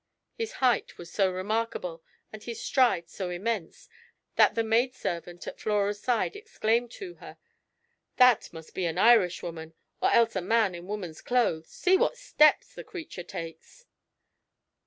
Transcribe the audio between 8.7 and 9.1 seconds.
be an